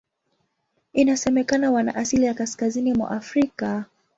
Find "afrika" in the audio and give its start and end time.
3.11-3.85